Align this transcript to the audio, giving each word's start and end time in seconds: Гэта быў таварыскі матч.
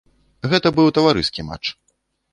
Гэта 0.53 0.71
быў 0.79 0.89
таварыскі 0.97 1.47
матч. 1.51 1.65